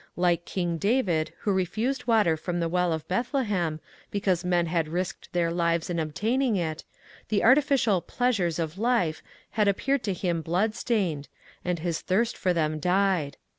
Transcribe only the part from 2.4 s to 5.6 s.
the well of Bethlehem because men had risked their